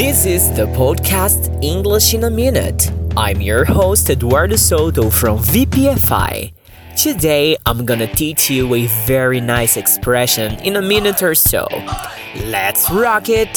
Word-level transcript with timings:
This 0.00 0.24
is 0.24 0.50
the 0.56 0.64
podcast 0.68 1.62
English 1.62 2.14
in 2.14 2.24
a 2.24 2.30
Minute. 2.30 2.90
I'm 3.18 3.42
your 3.42 3.66
host, 3.66 4.08
Eduardo 4.08 4.56
Souto 4.56 5.12
from 5.12 5.40
VPFI. 5.40 6.54
Today, 6.96 7.54
I'm 7.66 7.84
gonna 7.84 8.06
teach 8.06 8.48
you 8.48 8.74
a 8.74 8.86
very 9.04 9.42
nice 9.42 9.76
expression 9.76 10.58
in 10.60 10.76
a 10.76 10.80
minute 10.80 11.22
or 11.22 11.34
so. 11.34 11.68
Let's 12.46 12.90
rock 12.90 13.28
it! 13.28 13.52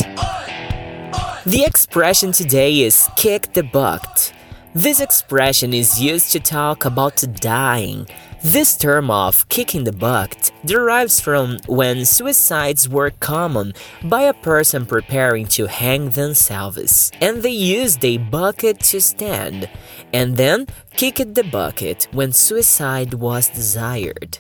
The 1.46 1.64
expression 1.66 2.34
today 2.34 2.82
is 2.82 3.08
kick 3.16 3.54
the 3.54 3.64
bucket. 3.64 4.34
This 4.76 5.00
expression 5.00 5.72
is 5.72 6.02
used 6.02 6.32
to 6.32 6.40
talk 6.40 6.86
about 6.86 7.24
dying. 7.36 8.08
This 8.44 8.76
term 8.76 9.12
of 9.12 9.48
kicking 9.48 9.84
the 9.84 9.92
bucket 9.92 10.52
derives 10.66 11.20
from 11.20 11.60
when 11.68 12.06
suicides 12.06 12.90
were 12.90 13.12
common 13.12 13.74
by 14.04 14.24
a 14.24 14.34
person 14.34 14.88
preparing 14.88 15.46
to 15.50 15.68
hang 15.68 16.10
themselves, 16.10 17.12
and 17.22 17.44
they 17.44 17.52
used 17.52 18.04
a 18.04 18.18
bucket 18.18 18.80
to 18.90 19.00
stand, 19.00 19.70
and 20.12 20.38
then 20.38 20.66
kicked 20.98 21.36
the 21.36 21.44
bucket 21.44 22.08
when 22.12 22.34
suicide 22.34 23.14
was 23.14 23.50
desired. 23.50 24.40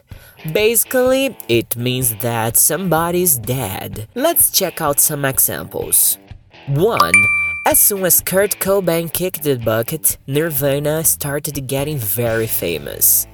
Basically, 0.52 1.38
it 1.48 1.78
means 1.78 2.16
that 2.16 2.58
somebody's 2.58 3.38
dead. 3.38 4.08
Let's 4.16 4.50
check 4.50 4.82
out 4.82 5.00
some 5.00 5.26
examples. 5.26 6.18
1. 6.70 7.12
As 7.74 7.80
soon 7.80 8.06
as 8.06 8.22
Kurt 8.22 8.60
Cobain 8.60 9.12
kicked 9.12 9.42
the 9.42 9.58
bucket, 9.58 10.20
Nirvana 10.28 11.04
started 11.04 11.66
getting 11.66 11.98
very 11.98 12.46
famous. 12.46 13.26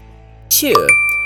2. 0.47 0.73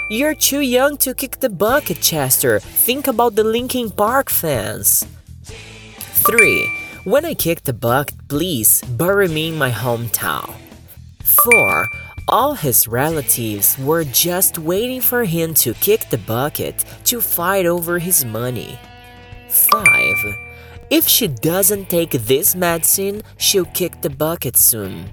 You're 0.09 0.33
too 0.33 0.61
young 0.61 0.97
to 0.97 1.13
kick 1.13 1.39
the 1.39 1.51
bucket, 1.51 2.01
Chester. 2.01 2.59
Think 2.59 3.05
about 3.05 3.35
the 3.35 3.43
Linkin 3.43 3.91
Park 3.91 4.31
fans. 4.31 5.05
3. 5.43 6.67
When 7.03 7.23
I 7.23 7.35
kick 7.35 7.65
the 7.65 7.73
bucket, 7.73 8.17
please 8.29 8.81
bury 8.97 9.27
me 9.27 9.49
in 9.49 9.59
my 9.59 9.69
hometown. 9.69 10.51
4. 11.21 11.87
All 12.29 12.55
his 12.55 12.87
relatives 12.87 13.77
were 13.77 14.05
just 14.05 14.57
waiting 14.57 15.01
for 15.01 15.23
him 15.23 15.53
to 15.61 15.75
kick 15.75 16.09
the 16.09 16.17
bucket 16.17 16.83
to 17.03 17.21
fight 17.21 17.67
over 17.67 17.99
his 17.99 18.25
money. 18.25 18.79
5. 19.49 20.52
If 20.95 21.09
she 21.09 21.27
doesn't 21.27 21.89
take 21.89 22.15
this 22.19 22.53
medicine, 22.53 23.23
she'll 23.35 23.65
kick 23.65 23.99
the 24.01 24.09
bucket 24.09 24.55
soon. 24.55 25.05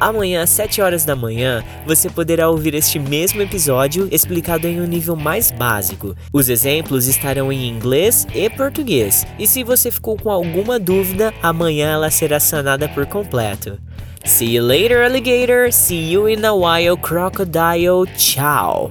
Amanhã, 0.00 0.42
às 0.42 0.50
7 0.50 0.82
horas 0.82 1.04
da 1.04 1.14
manhã, 1.14 1.62
você 1.86 2.10
poderá 2.10 2.50
ouvir 2.50 2.74
este 2.74 2.98
mesmo 2.98 3.40
episódio 3.40 4.08
explicado 4.10 4.66
em 4.66 4.80
um 4.80 4.86
nível 4.86 5.14
mais 5.14 5.52
básico. 5.52 6.16
Os 6.32 6.48
exemplos 6.48 7.06
estarão 7.06 7.52
em 7.52 7.68
inglês 7.68 8.26
e 8.34 8.50
português, 8.50 9.24
e 9.38 9.46
se 9.46 9.62
você 9.62 9.88
ficou 9.88 10.16
com 10.16 10.32
alguma 10.32 10.80
dúvida, 10.80 11.32
amanhã 11.40 11.92
ela 11.92 12.10
será 12.10 12.40
sanada 12.40 12.88
por 12.88 13.06
completo. 13.06 13.78
See 14.24 14.56
you 14.56 14.64
later, 14.64 15.04
alligator. 15.04 15.72
See 15.72 16.10
you 16.10 16.28
in 16.28 16.44
a 16.44 16.52
while, 16.52 16.96
crocodile. 16.96 18.04
Ciao. 18.16 18.90